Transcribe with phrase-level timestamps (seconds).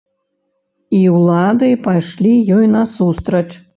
[0.99, 3.45] І ўлады пайшлі ёй насустрач.